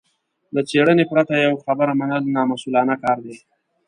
له 0.53 0.61
څېړنې 0.69 1.05
پرته 1.11 1.33
يوه 1.45 1.59
خبره 1.65 1.91
منل 1.99 2.23
نامسوولانه 2.35 2.95
کار 3.03 3.17
دی. 3.25 3.35